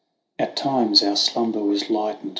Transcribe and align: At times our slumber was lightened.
At 0.39 0.55
times 0.55 1.03
our 1.03 1.15
slumber 1.15 1.59
was 1.63 1.91
lightened. 1.91 2.29